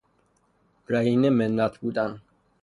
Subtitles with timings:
[0.89, 2.21] رهین منت بودن